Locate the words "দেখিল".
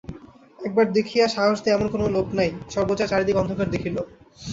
3.71-3.97